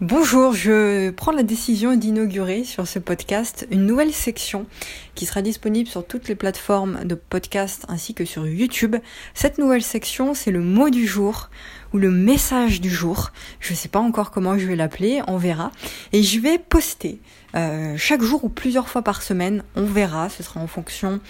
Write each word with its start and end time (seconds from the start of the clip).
Bonjour, 0.00 0.52
je 0.52 1.10
prends 1.10 1.30
la 1.30 1.44
décision 1.44 1.94
d'inaugurer 1.94 2.64
sur 2.64 2.88
ce 2.88 2.98
podcast 2.98 3.64
une 3.70 3.86
nouvelle 3.86 4.12
section 4.12 4.66
qui 5.14 5.24
sera 5.24 5.40
disponible 5.40 5.88
sur 5.88 6.04
toutes 6.04 6.26
les 6.26 6.34
plateformes 6.34 7.04
de 7.04 7.14
podcast 7.14 7.84
ainsi 7.86 8.12
que 8.12 8.24
sur 8.24 8.44
YouTube. 8.44 8.96
Cette 9.34 9.56
nouvelle 9.56 9.84
section, 9.84 10.34
c'est 10.34 10.50
le 10.50 10.60
mot 10.60 10.90
du 10.90 11.06
jour 11.06 11.48
ou 11.92 11.98
le 11.98 12.10
message 12.10 12.80
du 12.80 12.90
jour. 12.90 13.30
Je 13.60 13.70
ne 13.70 13.76
sais 13.76 13.88
pas 13.88 14.00
encore 14.00 14.32
comment 14.32 14.58
je 14.58 14.66
vais 14.66 14.74
l'appeler, 14.74 15.22
on 15.28 15.36
verra. 15.36 15.70
Et 16.12 16.24
je 16.24 16.40
vais 16.40 16.58
poster 16.58 17.20
euh, 17.54 17.94
chaque 17.96 18.22
jour 18.22 18.42
ou 18.42 18.48
plusieurs 18.48 18.88
fois 18.88 19.02
par 19.02 19.22
semaine, 19.22 19.62
on 19.76 19.84
verra, 19.84 20.28
ce 20.28 20.42
sera 20.42 20.58
en 20.58 20.66
fonction 20.66 21.20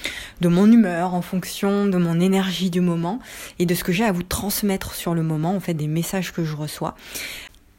de 0.40 0.48
mon 0.48 0.72
humeur, 0.72 1.12
en 1.12 1.20
fonction 1.20 1.84
de 1.84 1.98
mon 1.98 2.18
énergie 2.18 2.70
du 2.70 2.80
moment 2.80 3.18
et 3.58 3.66
de 3.66 3.74
ce 3.74 3.84
que 3.84 3.92
j'ai 3.92 4.04
à 4.04 4.12
vous 4.12 4.22
transmettre 4.22 4.94
sur 4.94 5.14
le 5.14 5.22
moment, 5.22 5.54
en 5.54 5.60
fait 5.60 5.74
des 5.74 5.86
messages 5.86 6.32
que 6.32 6.44
je 6.44 6.56
reçois 6.56 6.94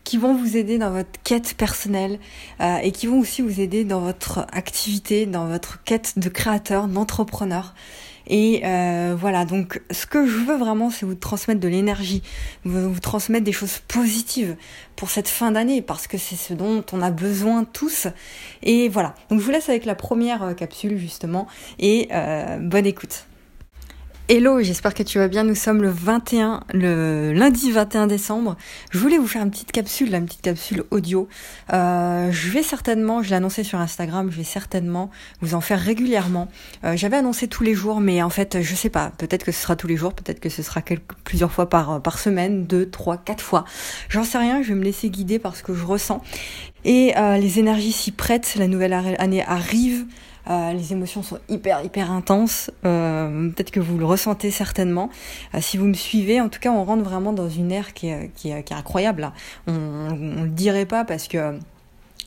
qui 0.05 0.17
vont 0.17 0.33
vous 0.33 0.55
aider 0.55 0.77
dans 0.77 0.91
votre 0.91 1.09
quête 1.23 1.55
personnelle 1.55 2.19
euh, 2.61 2.77
et 2.77 2.91
qui 2.91 3.07
vont 3.07 3.19
aussi 3.19 3.41
vous 3.41 3.59
aider 3.59 3.83
dans 3.83 3.99
votre 3.99 4.45
activité, 4.53 5.25
dans 5.25 5.47
votre 5.47 5.83
quête 5.83 6.17
de 6.17 6.29
créateur, 6.29 6.87
d'entrepreneur. 6.87 7.73
Et 8.27 8.61
euh, 8.63 9.15
voilà, 9.19 9.45
donc 9.45 9.81
ce 9.91 10.05
que 10.05 10.25
je 10.25 10.37
veux 10.37 10.55
vraiment, 10.55 10.89
c'est 10.89 11.05
vous 11.05 11.15
transmettre 11.15 11.59
de 11.59 11.67
l'énergie, 11.67 12.23
vous, 12.63 12.99
transmettre 12.99 13.43
des 13.43 13.51
choses 13.51 13.79
positives 13.87 14.55
pour 14.95 15.09
cette 15.09 15.27
fin 15.27 15.51
d'année, 15.51 15.81
parce 15.81 16.07
que 16.07 16.17
c'est 16.17 16.35
ce 16.35 16.53
dont 16.53 16.83
on 16.91 17.01
a 17.01 17.11
besoin 17.11 17.65
tous. 17.65 18.07
Et 18.63 18.89
voilà, 18.89 19.13
donc 19.29 19.39
je 19.39 19.45
vous 19.45 19.51
laisse 19.51 19.69
avec 19.69 19.85
la 19.85 19.95
première 19.95 20.41
euh, 20.41 20.53
capsule 20.53 20.97
justement, 20.97 21.47
et 21.77 22.09
bonne 22.61 22.85
écoute. 22.85 23.25
Hello, 24.27 24.59
j'espère 24.59 24.95
que 24.95 25.03
tu 25.03 25.19
vas 25.19 25.27
bien. 25.27 25.43
Nous 25.43 25.53
sommes 25.53 25.83
le 25.83 25.89
21, 25.91 26.61
le 26.73 27.31
lundi 27.31 27.71
21 27.71 28.07
décembre. 28.07 28.55
Je 28.89 28.97
voulais 28.97 29.19
vous 29.19 29.27
faire 29.27 29.43
une 29.43 29.51
petite 29.51 29.71
capsule, 29.71 30.15
une 30.15 30.25
petite 30.25 30.41
capsule 30.41 30.83
audio. 30.89 31.27
Euh, 31.71 32.31
je 32.31 32.49
vais 32.49 32.63
certainement, 32.63 33.21
je 33.21 33.29
l'ai 33.29 33.35
annoncé 33.35 33.63
sur 33.63 33.79
Instagram, 33.79 34.31
je 34.31 34.37
vais 34.37 34.43
certainement 34.43 35.11
vous 35.41 35.53
en 35.53 35.61
faire 35.61 35.79
régulièrement. 35.79 36.47
Euh, 36.85 36.97
J'avais 36.97 37.17
annoncé 37.17 37.47
tous 37.47 37.61
les 37.61 37.75
jours, 37.75 38.01
mais 38.01 38.23
en 38.23 38.31
fait, 38.31 38.63
je 38.63 38.73
sais 38.73 38.89
pas. 38.89 39.11
Peut-être 39.19 39.43
que 39.43 39.51
ce 39.51 39.61
sera 39.61 39.75
tous 39.75 39.85
les 39.85 39.95
jours, 39.95 40.13
peut-être 40.13 40.39
que 40.39 40.49
ce 40.49 40.63
sera 40.63 40.81
quelques, 40.81 41.13
plusieurs 41.23 41.51
fois 41.51 41.69
par 41.69 42.01
par 42.01 42.17
semaine, 42.17 42.65
deux, 42.65 42.89
trois, 42.89 43.17
quatre 43.17 43.43
fois. 43.43 43.63
J'en 44.09 44.23
sais 44.23 44.39
rien. 44.39 44.63
Je 44.63 44.69
vais 44.69 44.79
me 44.79 44.83
laisser 44.83 45.11
guider 45.11 45.37
par 45.37 45.55
ce 45.55 45.61
que 45.61 45.75
je 45.75 45.85
ressens. 45.85 46.23
Et 46.83 47.15
euh, 47.15 47.37
les 47.37 47.59
énergies 47.59 47.91
s'y 47.91 48.11
prêtent. 48.11 48.55
La 48.55 48.67
nouvelle 48.67 48.93
année 48.93 49.43
arrive. 49.45 50.07
Euh, 50.49 50.73
les 50.73 50.93
émotions 50.93 51.23
sont 51.23 51.39
hyper 51.49 51.83
hyper 51.83 52.11
intenses. 52.11 52.71
Euh, 52.85 53.49
Peut-être 53.49 53.71
que 53.71 53.79
vous 53.79 53.97
le 53.97 54.05
ressentez 54.05 54.51
certainement. 54.51 55.09
Euh, 55.53 55.59
si 55.61 55.77
vous 55.77 55.85
me 55.85 55.93
suivez, 55.93 56.41
en 56.41 56.49
tout 56.49 56.59
cas, 56.59 56.71
on 56.71 56.83
rentre 56.83 57.03
vraiment 57.03 57.33
dans 57.33 57.49
une 57.49 57.71
ère 57.71 57.93
qui 57.93 58.07
est, 58.07 58.31
qui 58.35 58.49
est, 58.49 58.71
incroyable. 58.71 59.31
On, 59.67 59.73
on 59.73 60.43
le 60.43 60.49
dirait 60.49 60.85
pas 60.85 61.05
parce 61.05 61.27
que 61.27 61.59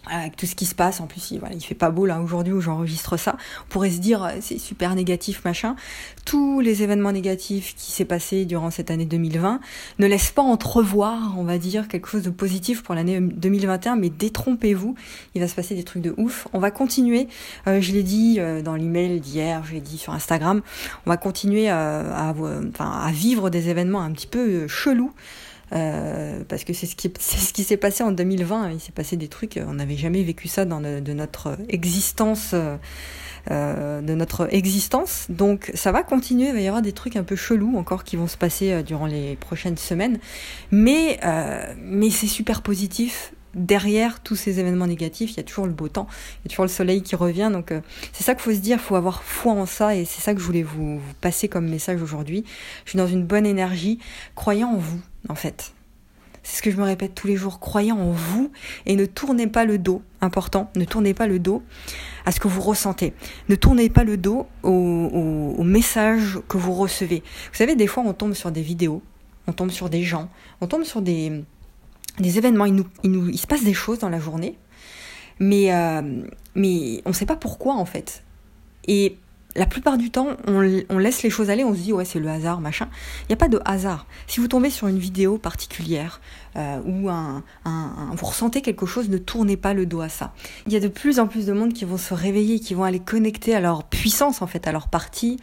avec 0.07 0.37
tout 0.37 0.47
ce 0.47 0.55
qui 0.55 0.67
se 0.67 0.75
passe, 0.75 1.01
en 1.01 1.07
plus 1.07 1.31
il, 1.31 1.41
fait 1.61 1.75
pas 1.75 1.91
beau 1.91 2.07
là 2.07 2.21
aujourd'hui 2.21 2.53
où 2.53 2.61
j'enregistre 2.61 3.17
ça, 3.17 3.37
on 3.67 3.69
pourrait 3.69 3.91
se 3.91 3.99
dire 3.99 4.31
c'est 4.41 4.59
super 4.59 4.95
négatif 4.95 5.45
machin. 5.45 5.77
Tous 6.25 6.61
les 6.61 6.83
événements 6.83 7.13
négatifs 7.13 7.75
qui 7.77 7.93
s'est 7.93 8.05
passé 8.05 8.45
durant 8.45 8.71
cette 8.71 8.91
année 8.91 9.05
2020 9.05 9.61
ne 9.99 10.07
laissent 10.07 10.31
pas 10.31 10.43
entrevoir, 10.43 11.35
on 11.39 11.45
va 11.45 11.59
dire, 11.59 11.89
quelque 11.89 12.09
chose 12.09 12.23
de 12.23 12.31
positif 12.31 12.83
pour 12.83 12.95
l'année 12.95 13.21
2021, 13.21 13.97
mais 13.97 14.11
détrompez-vous, 14.11 14.95
il 15.35 15.41
va 15.41 15.49
se 15.49 15.55
passer 15.55 15.75
des 15.75 15.85
trucs 15.85 16.03
de 16.03 16.15
ouf. 16.17 16.49
On 16.53 16.59
va 16.59 16.71
continuer, 16.71 17.29
euh, 17.67 17.81
je 17.81 17.93
l'ai 17.93 18.03
dit 18.03 18.37
euh, 18.39 18.63
dans 18.63 18.75
l'email 18.75 19.21
d'hier, 19.21 19.63
je 19.65 19.73
l'ai 19.75 19.81
dit 19.81 19.99
sur 19.99 20.13
Instagram, 20.13 20.63
on 21.07 21.11
va 21.11 21.17
continuer 21.17 21.71
euh, 21.71 22.33
à 22.79 23.13
vivre 23.13 23.51
des 23.51 23.69
événements 23.69 24.01
un 24.01 24.13
petit 24.13 24.27
peu 24.27 24.67
chelous. 24.69 25.13
Euh, 25.73 26.43
parce 26.49 26.65
que 26.65 26.73
c'est 26.73 26.87
ce 26.87 26.97
qui 26.97 27.13
c'est 27.19 27.39
ce 27.39 27.53
qui 27.53 27.65
s'est 27.65 27.77
passé 27.77 28.03
en 28.03 28.13
2020. 28.13 28.71
Il 28.71 28.81
s'est 28.81 28.93
passé 28.93 29.17
des 29.17 29.29
trucs, 29.29 29.61
on 29.65 29.75
n'avait 29.75 29.97
jamais 29.97 30.23
vécu 30.23 30.49
ça 30.49 30.65
dans 30.65 30.81
de, 30.81 31.01
de 31.01 31.13
notre 31.13 31.57
existence. 31.69 32.55
Euh, 33.51 34.03
de 34.03 34.15
notre 34.15 34.53
existence. 34.53 35.27
Donc 35.31 35.71
ça 35.73 35.91
va 35.91 36.03
continuer, 36.03 36.49
il 36.49 36.53
va 36.53 36.61
y 36.61 36.67
avoir 36.67 36.83
des 36.83 36.93
trucs 36.93 37.17
un 37.17 37.23
peu 37.23 37.35
chelous 37.35 37.79
encore 37.79 38.05
qui 38.05 38.17
vont 38.17 38.27
se 38.27 38.37
passer 38.37 38.73
euh, 38.73 38.83
durant 38.83 39.07
les 39.07 39.37
prochaines 39.37 39.79
semaines. 39.79 40.19
Mais, 40.71 41.19
euh, 41.25 41.73
mais 41.81 42.11
c'est 42.11 42.27
super 42.27 42.61
positif. 42.61 43.33
Derrière 43.59 44.21
tous 44.21 44.37
ces 44.37 44.61
événements 44.61 44.87
négatifs, 44.87 45.33
il 45.33 45.37
y 45.39 45.41
a 45.41 45.43
toujours 45.43 45.67
le 45.67 45.73
beau 45.73 45.89
temps, 45.89 46.07
il 46.11 46.45
y 46.45 46.49
a 46.49 46.51
toujours 46.51 46.65
le 46.65 46.71
soleil 46.71 47.03
qui 47.03 47.17
revient. 47.17 47.51
Donc 47.53 47.73
euh, 47.73 47.81
c'est 48.13 48.23
ça 48.23 48.35
qu'il 48.35 48.43
faut 48.43 48.53
se 48.53 48.59
dire, 48.59 48.79
il 48.79 48.83
faut 48.83 48.95
avoir 48.95 49.25
foi 49.25 49.53
en 49.53 49.67
ça 49.67 49.97
et 49.97 50.05
c'est 50.05 50.21
ça 50.21 50.33
que 50.33 50.41
je 50.41 50.45
voulais 50.45 50.63
vous, 50.63 51.01
passer 51.21 51.49
comme 51.49 51.69
message 51.69 52.01
aujourd'hui. 52.01 52.45
Je 52.85 52.91
suis 52.91 52.97
dans 52.97 53.09
une 53.09 53.25
bonne 53.25 53.47
énergie, 53.47 53.99
croyez 54.37 54.63
en 54.63 54.77
vous 54.77 55.01
en 55.29 55.35
fait. 55.35 55.73
C'est 56.45 56.59
ce 56.59 56.63
que 56.63 56.71
je 56.71 56.77
me 56.77 56.85
répète 56.85 57.15
tous 57.15 57.27
les 57.27 57.37
jours. 57.37 57.61
Croyez 57.61 57.93
en 57.93 58.11
vous 58.11 58.51
et 58.87 58.97
ne 58.97 59.05
tournez 59.05 59.49
pas 59.49 59.67
le 59.67 59.77
dos. 59.77 60.03
Important, 60.23 60.71
ne 60.77 60.85
tournez 60.85 61.13
pas 61.13 61.27
le 61.27 61.39
dos 61.39 61.63
à 62.25 62.33
ce 62.33 62.41
que 62.41 62.49
vous 62.49 62.63
ressentez. 62.63 63.13
Ne 63.51 63.55
tournez 63.55 63.91
pas 63.91 64.05
le 64.05 64.17
dos 64.17 64.47
au, 64.63 64.71
au, 64.71 65.55
au 65.59 65.63
message 65.63 66.39
que 66.49 66.57
vous 66.57 66.73
recevez. 66.73 67.23
Vous 67.53 67.59
savez, 67.59 67.77
des 67.77 67.87
fois, 67.87 68.03
on 68.07 68.15
tombe 68.15 68.33
sur 68.33 68.51
des 68.51 68.63
vidéos, 68.63 69.03
on 69.47 69.53
tombe 69.53 69.71
sur 69.71 69.91
des 69.91 70.03
gens, 70.03 70.31
on 70.63 70.67
tombe 70.67 70.85
sur 70.85 71.03
des, 71.03 71.45
des 72.21 72.39
événements. 72.39 72.65
Il, 72.65 72.85
nous, 73.05 73.37
se 73.37 73.47
passe 73.47 73.65
des 73.65 73.75
choses 73.75 73.99
dans 73.99 74.09
la 74.09 74.21
journée, 74.21 74.59
mais, 75.39 75.75
euh, 75.75 76.23
on 76.57 77.09
ne 77.09 77.15
sait 77.15 77.27
pas 77.27 77.37
pourquoi 77.37 77.75
en 77.75 77.85
fait. 77.85 78.23
Et 78.87 79.17
la 79.57 79.67
plupart 79.67 79.99
du 79.99 80.11
temps, 80.11 80.29
on, 80.47 80.61
laisse 80.99 81.23
les 81.23 81.31
choses 81.31 81.51
aller, 81.51 81.65
on 81.65 81.75
se 81.75 81.81
dit 81.81 81.93
ouais 81.93 82.05
c'est 82.05 82.21
le 82.21 82.29
hasard, 82.29 82.61
machin. 82.61 82.89
Il 83.23 83.27
n'y 83.31 83.33
a 83.35 83.37
pas 83.37 83.49
de 83.49 83.61
hasard. 83.65 84.07
Si 84.27 84.41
vous 84.41 84.49
tombez 84.49 84.71
sur 84.71 84.87
une 84.87 84.99
vidéo 84.99 85.37
particulière 85.37 86.21
euh, 86.57 86.81
ou 86.85 87.09
vous 88.17 88.27
ressentez 88.27 88.63
quelque 88.63 88.87
chose, 88.87 89.09
ne 89.09 89.19
tournez 89.19 89.57
pas 89.57 89.75
le 89.75 89.87
dos 89.87 90.01
à 90.01 90.09
ça. 90.09 90.33
Il 90.67 90.73
y 90.73 90.77
a 90.77 90.81
de 90.81 90.89
plus 90.89 91.19
en 91.19 91.27
plus 91.27 91.47
de 91.47 91.53
monde 91.53 91.73
qui 91.73 91.85
vont 91.85 91.99
se 91.99 92.15
réveiller, 92.15 92.61
qui 92.61 92.75
vont 92.75 92.85
aller 92.85 93.01
connecter 93.01 93.55
à 93.55 93.61
leur 93.61 93.85
puissance 93.85 94.43
en 94.43 94.47
fait, 94.47 94.67
à 94.67 94.73
leur 94.73 94.89
partie, 94.89 95.39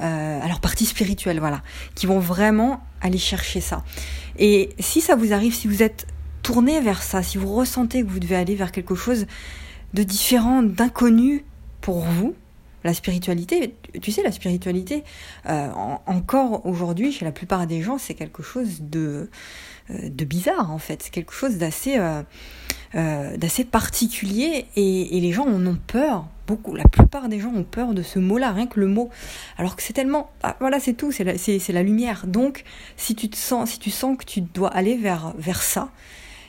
euh, 0.00 0.40
à 0.42 0.48
leur 0.48 0.60
partie 0.60 0.86
spirituelle, 0.86 1.40
voilà, 1.40 1.62
qui 1.94 2.06
vont 2.06 2.18
vraiment 2.18 2.82
aller 3.02 3.18
chercher 3.18 3.60
ça. 3.60 3.84
Et 4.40 4.70
si 4.78 5.00
ça 5.00 5.14
vous 5.14 5.32
arrive, 5.32 5.54
si 5.54 5.68
vous 5.68 5.82
êtes 5.82 6.06
tourné 6.42 6.80
vers 6.80 7.02
ça, 7.02 7.22
si 7.22 7.38
vous 7.38 7.54
ressentez 7.54 8.02
que 8.02 8.08
vous 8.08 8.18
devez 8.18 8.36
aller 8.36 8.56
vers 8.56 8.72
quelque 8.72 8.94
chose 8.94 9.26
de 9.94 10.02
différent, 10.02 10.62
d'inconnu 10.62 11.44
pour 11.82 12.00
vous, 12.00 12.34
la 12.82 12.94
spiritualité, 12.94 13.74
tu 14.00 14.10
sais, 14.10 14.22
la 14.22 14.32
spiritualité, 14.32 15.04
euh, 15.46 15.70
en, 15.72 16.00
encore 16.06 16.64
aujourd'hui, 16.64 17.12
chez 17.12 17.26
la 17.26 17.32
plupart 17.32 17.66
des 17.66 17.82
gens, 17.82 17.98
c'est 17.98 18.14
quelque 18.14 18.42
chose 18.42 18.80
de, 18.80 19.28
euh, 19.90 20.08
bizarre, 20.24 20.70
en 20.70 20.78
fait. 20.78 21.02
C'est 21.02 21.10
quelque 21.10 21.34
chose 21.34 21.58
d'assez 21.58 21.98
euh, 22.94 23.36
particulier 23.70 24.66
et, 24.76 25.20
les 25.20 25.32
gens 25.32 25.46
en 25.46 25.66
ont 25.66 25.78
peur. 25.86 26.26
La 26.74 26.88
plupart 26.88 27.28
des 27.28 27.40
gens 27.40 27.52
ont 27.54 27.64
peur 27.64 27.94
de 27.94 28.02
ce 28.02 28.18
mot-là, 28.18 28.52
rien 28.52 28.66
que 28.66 28.80
le 28.80 28.86
mot. 28.86 29.10
Alors 29.58 29.76
que 29.76 29.82
c'est 29.82 29.92
tellement, 29.92 30.30
ah, 30.42 30.56
voilà, 30.60 30.80
c'est 30.80 30.94
tout, 30.94 31.12
c'est 31.12 31.24
la, 31.24 31.82
lumière. 31.82 32.26
Donc, 32.26 32.64
si 32.96 33.14
tu 33.14 33.28
sens, 33.34 33.70
si 33.70 33.78
tu 33.78 33.90
sens 33.90 34.16
que 34.16 34.24
tu 34.24 34.40
dois 34.40 34.68
aller 34.68 34.96
vers 34.96 35.34
vers 35.38 35.62
ça, 35.62 35.90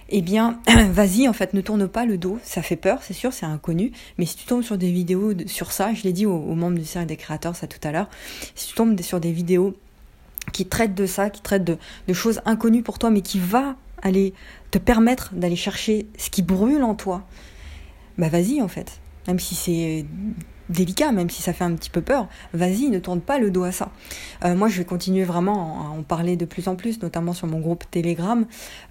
eh 0.09 0.21
bien, 0.21 0.59
vas-y, 0.89 1.27
en 1.27 1.33
fait, 1.33 1.53
ne 1.53 1.61
tourne 1.61 1.87
pas 1.87 2.05
le 2.05 2.17
dos. 2.17 2.39
Ça 2.43 2.61
fait 2.61 2.75
peur, 2.75 2.99
c'est 3.01 3.13
sûr, 3.13 3.33
c'est 3.33 3.45
inconnu. 3.45 3.91
Mais 4.17 4.25
si 4.25 4.35
tu 4.35 4.45
tombes 4.45 4.63
sur 4.63 4.77
des 4.77 4.91
vidéos 4.91 5.33
sur 5.47 5.71
ça, 5.71 5.93
je 5.93 6.03
l'ai 6.03 6.13
dit 6.13 6.25
aux, 6.25 6.55
membres 6.55 6.77
du 6.77 6.85
cercle 6.85 7.07
des 7.07 7.17
créateurs, 7.17 7.55
ça 7.55 7.67
tout 7.67 7.85
à 7.87 7.91
l'heure, 7.91 8.09
si 8.55 8.67
tu 8.69 8.75
tombes 8.75 8.99
sur 9.01 9.19
des 9.19 9.31
vidéos 9.31 9.75
qui 10.53 10.65
traitent 10.65 10.95
de 10.95 11.05
ça, 11.05 11.29
qui 11.29 11.41
traitent 11.41 11.63
de, 11.63 11.77
de 12.07 12.13
choses 12.13 12.41
inconnues 12.45 12.83
pour 12.83 12.99
toi, 12.99 13.09
mais 13.09 13.21
qui 13.21 13.39
va 13.39 13.75
aller 14.01 14.33
te 14.71 14.77
permettre 14.77 15.33
d'aller 15.33 15.55
chercher 15.55 16.07
ce 16.17 16.29
qui 16.29 16.41
brûle 16.41 16.83
en 16.83 16.95
toi, 16.95 17.23
bah 18.17 18.29
vas-y, 18.29 18.61
en 18.61 18.67
fait. 18.67 18.99
Même 19.27 19.39
si 19.39 19.55
c'est 19.55 20.05
délicat, 20.71 21.11
même 21.11 21.29
si 21.29 21.41
ça 21.41 21.53
fait 21.53 21.63
un 21.63 21.75
petit 21.75 21.89
peu 21.89 22.01
peur, 22.01 22.27
vas-y, 22.53 22.89
ne 22.89 22.99
tourne 22.99 23.21
pas 23.21 23.37
le 23.37 23.51
dos 23.51 23.63
à 23.63 23.71
ça. 23.71 23.89
Euh, 24.43 24.55
moi, 24.55 24.67
je 24.67 24.77
vais 24.77 24.85
continuer 24.85 25.23
vraiment 25.23 25.85
à 25.85 25.89
en 25.89 26.03
parler 26.03 26.35
de 26.35 26.45
plus 26.45 26.67
en 26.67 26.75
plus, 26.75 27.01
notamment 27.01 27.33
sur 27.33 27.47
mon 27.47 27.59
groupe 27.59 27.83
Telegram. 27.91 28.45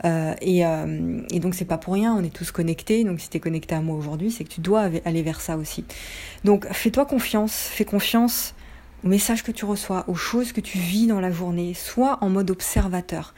Euh, 0.04 0.34
et, 0.40 0.64
euh, 0.64 1.22
donc, 1.40 1.54
c'est 1.54 1.64
pas 1.64 1.78
pour 1.78 1.94
rien, 1.94 2.14
on 2.14 2.22
est 2.22 2.34
tous 2.34 2.52
connectés. 2.52 3.04
Donc, 3.04 3.20
si 3.20 3.28
tu 3.28 3.38
es 3.38 3.40
connecté 3.40 3.74
à 3.74 3.80
moi 3.80 3.96
aujourd'hui, 3.96 4.30
c'est 4.30 4.44
que 4.44 4.50
tu 4.50 4.60
dois 4.60 4.88
aller 5.04 5.22
vers 5.22 5.40
ça 5.40 5.56
aussi. 5.56 5.84
Donc, 6.44 6.66
fais-toi 6.70 7.06
confiance, 7.06 7.52
fais 7.52 7.84
confiance 7.84 8.54
aux 9.04 9.08
messages 9.08 9.42
que 9.42 9.52
tu 9.52 9.64
reçois, 9.64 10.04
aux 10.08 10.14
choses 10.14 10.52
que 10.52 10.60
tu 10.60 10.78
vis 10.78 11.06
dans 11.06 11.20
la 11.20 11.30
journée, 11.30 11.72
sois 11.74 12.18
en 12.20 12.28
mode 12.28 12.50
observateur. 12.50 13.34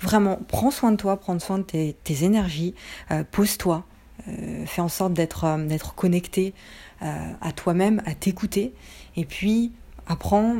Vraiment, 0.00 0.40
prends 0.48 0.70
soin 0.70 0.90
de 0.90 0.96
toi, 0.96 1.20
prends 1.20 1.38
soin 1.38 1.58
de 1.58 1.64
tes, 1.64 2.24
énergies, 2.24 2.74
pose-toi, 3.30 3.84
euh, 3.86 3.91
fais 4.66 4.82
en 4.82 4.88
sorte 4.88 5.12
d'être 5.12 5.44
euh, 5.44 5.78
connecté 5.96 6.54
euh, 7.02 7.32
à 7.40 7.52
toi-même, 7.52 8.02
à 8.06 8.14
t'écouter, 8.14 8.72
et 9.16 9.24
puis 9.24 9.72
apprends 10.06 10.56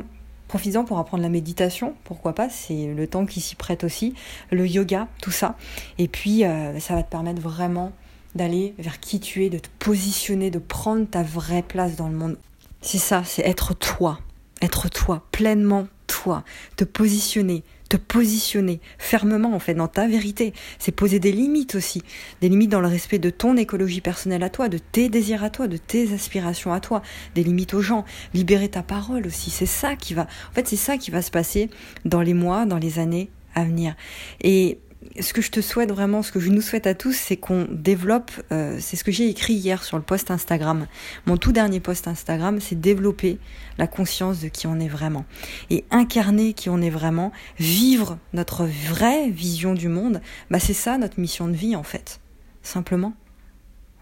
profites-en 0.48 0.84
pour 0.84 0.98
apprendre 0.98 1.22
la 1.22 1.30
méditation, 1.30 1.94
pourquoi 2.04 2.34
pas, 2.34 2.50
c'est 2.50 2.92
le 2.92 3.06
temps 3.06 3.24
qui 3.24 3.40
s'y 3.40 3.54
prête 3.54 3.84
aussi, 3.84 4.12
le 4.50 4.66
yoga, 4.66 5.08
tout 5.22 5.30
ça. 5.30 5.56
Et 5.96 6.08
puis, 6.08 6.44
euh, 6.44 6.78
ça 6.78 6.94
va 6.94 7.02
te 7.02 7.10
permettre 7.10 7.40
vraiment 7.40 7.90
d'aller 8.34 8.74
vers 8.78 9.00
qui 9.00 9.18
tu 9.18 9.44
es, 9.44 9.48
de 9.48 9.58
te 9.58 9.68
positionner, 9.78 10.50
de 10.50 10.58
prendre 10.58 11.06
ta 11.06 11.22
vraie 11.22 11.62
place 11.62 11.96
dans 11.96 12.08
le 12.08 12.16
monde. 12.16 12.36
C'est 12.82 12.98
ça, 12.98 13.22
c'est 13.24 13.46
être 13.46 13.72
toi, 13.72 14.18
être 14.60 14.90
toi, 14.90 15.24
pleinement 15.32 15.86
toi, 16.06 16.44
te 16.76 16.84
positionner, 16.84 17.64
te 17.92 17.98
positionner 17.98 18.80
fermement 18.96 19.54
en 19.54 19.58
fait 19.58 19.74
dans 19.74 19.86
ta 19.86 20.08
vérité. 20.08 20.54
C'est 20.78 20.92
poser 20.92 21.18
des 21.18 21.30
limites 21.30 21.74
aussi, 21.74 22.02
des 22.40 22.48
limites 22.48 22.70
dans 22.70 22.80
le 22.80 22.86
respect 22.86 23.18
de 23.18 23.28
ton 23.28 23.58
écologie 23.58 24.00
personnelle 24.00 24.42
à 24.42 24.48
toi, 24.48 24.70
de 24.70 24.78
tes 24.78 25.10
désirs 25.10 25.44
à 25.44 25.50
toi, 25.50 25.68
de 25.68 25.76
tes 25.76 26.14
aspirations 26.14 26.72
à 26.72 26.80
toi, 26.80 27.02
des 27.34 27.44
limites 27.44 27.74
aux 27.74 27.82
gens, 27.82 28.06
libérer 28.32 28.70
ta 28.70 28.82
parole 28.82 29.26
aussi. 29.26 29.50
C'est 29.50 29.66
ça 29.66 29.94
qui 29.94 30.14
va, 30.14 30.22
en 30.22 30.54
fait, 30.54 30.66
c'est 30.66 30.76
ça 30.76 30.96
qui 30.96 31.10
va 31.10 31.20
se 31.20 31.30
passer 31.30 31.68
dans 32.06 32.22
les 32.22 32.32
mois, 32.32 32.64
dans 32.64 32.78
les 32.78 32.98
années 32.98 33.28
à 33.54 33.62
venir. 33.62 33.94
Et 34.40 34.78
ce 35.20 35.32
que 35.32 35.42
je 35.42 35.50
te 35.50 35.60
souhaite 35.60 35.90
vraiment, 35.90 36.22
ce 36.22 36.32
que 36.32 36.40
je 36.40 36.50
nous 36.50 36.60
souhaite 36.60 36.86
à 36.86 36.94
tous, 36.94 37.12
c'est 37.12 37.36
qu'on 37.36 37.66
développe, 37.70 38.30
euh, 38.50 38.78
c'est 38.80 38.96
ce 38.96 39.04
que 39.04 39.12
j'ai 39.12 39.28
écrit 39.28 39.54
hier 39.54 39.84
sur 39.84 39.96
le 39.96 40.02
post 40.02 40.30
Instagram. 40.30 40.86
Mon 41.26 41.36
tout 41.36 41.52
dernier 41.52 41.80
post 41.80 42.08
Instagram, 42.08 42.60
c'est 42.60 42.80
développer 42.80 43.38
la 43.78 43.86
conscience 43.86 44.40
de 44.40 44.48
qui 44.48 44.66
on 44.66 44.78
est 44.80 44.88
vraiment. 44.88 45.24
Et 45.70 45.84
incarner 45.90 46.52
qui 46.52 46.70
on 46.70 46.80
est 46.80 46.90
vraiment, 46.90 47.32
vivre 47.58 48.18
notre 48.32 48.64
vraie 48.64 49.30
vision 49.30 49.74
du 49.74 49.88
monde, 49.88 50.20
bah 50.50 50.58
c'est 50.58 50.72
ça 50.74 50.98
notre 50.98 51.20
mission 51.20 51.48
de 51.48 51.54
vie 51.54 51.76
en 51.76 51.82
fait. 51.82 52.20
Simplement. 52.62 53.14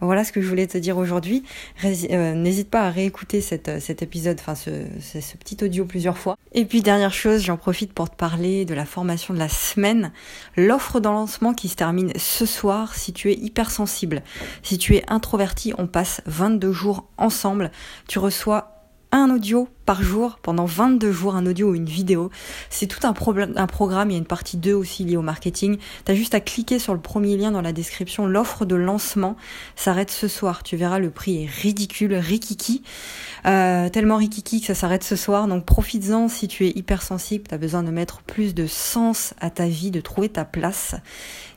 Voilà 0.00 0.24
ce 0.24 0.32
que 0.32 0.40
je 0.40 0.48
voulais 0.48 0.66
te 0.66 0.78
dire 0.78 0.98
aujourd'hui. 0.98 1.44
Euh, 1.84 2.34
n'hésite 2.34 2.70
pas 2.70 2.82
à 2.82 2.90
réécouter 2.90 3.44
euh, 3.68 3.80
cet 3.80 4.02
épisode, 4.02 4.38
enfin 4.40 4.54
ce, 4.54 4.70
ce, 5.00 5.36
petit 5.36 5.62
audio 5.62 5.84
plusieurs 5.84 6.18
fois. 6.18 6.36
Et 6.52 6.64
puis 6.64 6.82
dernière 6.82 7.12
chose, 7.12 7.42
j'en 7.42 7.56
profite 7.56 7.92
pour 7.92 8.10
te 8.10 8.16
parler 8.16 8.64
de 8.64 8.74
la 8.74 8.84
formation 8.84 9.34
de 9.34 9.38
la 9.38 9.48
semaine, 9.48 10.12
l'offre 10.56 11.00
dans 11.00 11.12
lancement 11.12 11.54
qui 11.54 11.68
se 11.68 11.76
termine 11.76 12.12
ce 12.16 12.46
soir. 12.46 12.94
Si 12.94 13.12
tu 13.12 13.30
es 13.30 13.34
hypersensible, 13.34 14.22
si 14.62 14.78
tu 14.78 14.96
es 14.96 15.04
introverti, 15.08 15.72
on 15.78 15.86
passe 15.86 16.22
22 16.26 16.72
jours 16.72 17.08
ensemble. 17.16 17.70
Tu 18.08 18.18
reçois 18.18 18.79
un 19.12 19.30
audio 19.30 19.68
par 19.86 20.02
jour 20.02 20.38
pendant 20.40 20.66
22 20.66 21.10
jours, 21.10 21.34
un 21.34 21.46
audio 21.46 21.70
ou 21.70 21.74
une 21.74 21.86
vidéo. 21.86 22.30
C'est 22.68 22.86
tout 22.86 23.04
un, 23.04 23.12
programme, 23.12 24.10
il 24.10 24.12
y 24.12 24.16
a 24.16 24.18
une 24.18 24.24
partie 24.24 24.56
2 24.56 24.72
aussi 24.72 25.04
liée 25.04 25.16
au 25.16 25.22
marketing. 25.22 25.78
Tu 26.04 26.12
as 26.12 26.14
juste 26.14 26.34
à 26.34 26.40
cliquer 26.40 26.78
sur 26.78 26.94
le 26.94 27.00
premier 27.00 27.36
lien 27.36 27.50
dans 27.50 27.60
la 27.60 27.72
description. 27.72 28.26
L'offre 28.26 28.64
de 28.64 28.76
lancement 28.76 29.36
s'arrête 29.74 30.10
ce 30.10 30.28
soir. 30.28 30.62
Tu 30.62 30.76
verras, 30.76 31.00
le 31.00 31.10
prix 31.10 31.42
est 31.42 31.46
ridicule, 31.46 32.14
rikiki. 32.14 32.82
Euh, 33.46 33.88
tellement 33.88 34.16
rikiki 34.16 34.60
que 34.60 34.66
ça 34.66 34.74
s'arrête 34.74 35.02
ce 35.02 35.16
soir. 35.16 35.48
Donc 35.48 35.64
profites-en 35.64 36.28
si 36.28 36.46
tu 36.46 36.66
es 36.66 36.70
hypersensible, 36.70 37.44
tu 37.48 37.54
as 37.54 37.58
besoin 37.58 37.82
de 37.82 37.90
mettre 37.90 38.22
plus 38.22 38.54
de 38.54 38.66
sens 38.68 39.34
à 39.40 39.50
ta 39.50 39.66
vie, 39.66 39.90
de 39.90 40.00
trouver 40.00 40.28
ta 40.28 40.44
place. 40.44 40.94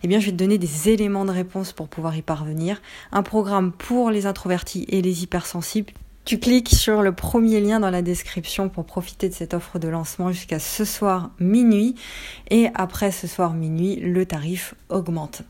Eh 0.01 0.07
bien, 0.07 0.19
je 0.19 0.27
vais 0.27 0.31
te 0.31 0.37
donner 0.37 0.57
des 0.57 0.89
éléments 0.89 1.25
de 1.25 1.31
réponse 1.31 1.71
pour 1.71 1.87
pouvoir 1.87 2.17
y 2.17 2.23
parvenir. 2.23 2.81
Un 3.11 3.21
programme 3.21 3.71
pour 3.71 4.09
les 4.09 4.25
introvertis 4.25 4.85
et 4.89 5.01
les 5.03 5.23
hypersensibles 5.23 5.93
tu 6.25 6.39
cliques 6.39 6.69
sur 6.69 7.01
le 7.01 7.11
premier 7.11 7.59
lien 7.59 7.81
dans 7.81 7.89
la 7.89 8.01
description 8.01 8.69
pour 8.69 8.85
profiter 8.85 9.27
de 9.27 9.33
cette 9.33 9.53
offre 9.53 9.77
de 9.77 9.89
lancement 9.89 10.31
jusqu'à 10.31 10.59
ce 10.59 10.85
soir 10.85 11.31
minuit. 11.39 11.95
Et 12.49 12.69
après 12.75 13.11
ce 13.11 13.27
soir 13.27 13.53
minuit, 13.53 13.97
le 13.97 14.25
tarif 14.25 14.73
augmente. 14.89 15.41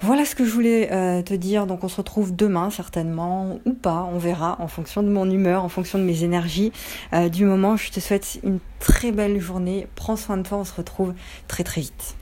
Voilà 0.00 0.24
ce 0.24 0.34
que 0.34 0.44
je 0.44 0.50
voulais 0.50 0.92
euh, 0.92 1.22
te 1.22 1.34
dire. 1.34 1.66
Donc 1.66 1.84
on 1.84 1.88
se 1.88 1.96
retrouve 1.96 2.34
demain 2.34 2.70
certainement 2.70 3.60
ou 3.64 3.72
pas, 3.72 4.08
on 4.12 4.18
verra 4.18 4.56
en 4.60 4.68
fonction 4.68 5.02
de 5.02 5.08
mon 5.08 5.30
humeur, 5.30 5.64
en 5.64 5.68
fonction 5.68 5.98
de 5.98 6.04
mes 6.04 6.24
énergies. 6.24 6.72
Euh, 7.12 7.28
du 7.28 7.44
moment, 7.44 7.76
je 7.76 7.90
te 7.90 8.00
souhaite 8.00 8.40
une 8.42 8.58
très 8.80 9.12
belle 9.12 9.40
journée. 9.40 9.86
Prends 9.94 10.16
soin 10.16 10.36
de 10.36 10.42
toi, 10.42 10.58
on 10.58 10.64
se 10.64 10.74
retrouve 10.74 11.14
très 11.48 11.64
très 11.64 11.80
vite. 11.80 12.16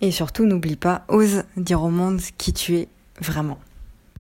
Et 0.00 0.12
surtout, 0.12 0.46
n'oublie 0.46 0.76
pas, 0.76 1.02
ose 1.08 1.42
dire 1.56 1.82
au 1.82 1.90
monde 1.90 2.20
qui 2.38 2.52
tu 2.52 2.76
es 2.76 2.88
vraiment. 3.20 3.58